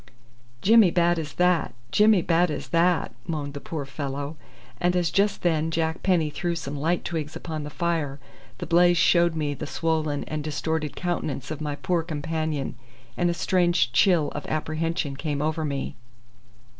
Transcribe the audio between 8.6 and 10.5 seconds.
blaze showed me the swollen and